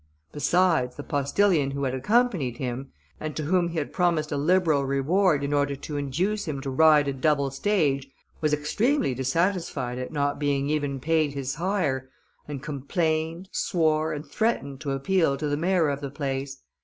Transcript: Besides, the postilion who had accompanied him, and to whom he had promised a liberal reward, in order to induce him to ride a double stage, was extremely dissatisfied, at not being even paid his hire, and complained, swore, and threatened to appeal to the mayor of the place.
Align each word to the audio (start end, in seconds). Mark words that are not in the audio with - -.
Besides, 0.31 0.95
the 0.95 1.03
postilion 1.03 1.69
who 1.69 1.83
had 1.83 1.93
accompanied 1.93 2.57
him, 2.57 2.91
and 3.19 3.35
to 3.35 3.43
whom 3.43 3.67
he 3.69 3.77
had 3.77 3.93
promised 3.93 4.31
a 4.31 4.35
liberal 4.35 4.83
reward, 4.83 5.43
in 5.43 5.53
order 5.53 5.75
to 5.75 5.95
induce 5.95 6.45
him 6.47 6.59
to 6.61 6.71
ride 6.71 7.07
a 7.07 7.13
double 7.13 7.51
stage, 7.51 8.09
was 8.41 8.51
extremely 8.51 9.13
dissatisfied, 9.13 9.99
at 9.99 10.11
not 10.11 10.39
being 10.39 10.71
even 10.71 10.99
paid 10.99 11.35
his 11.35 11.53
hire, 11.53 12.09
and 12.47 12.63
complained, 12.63 13.47
swore, 13.51 14.11
and 14.11 14.25
threatened 14.25 14.81
to 14.81 14.89
appeal 14.91 15.37
to 15.37 15.47
the 15.47 15.55
mayor 15.55 15.87
of 15.87 16.01
the 16.01 16.09
place. 16.09 16.57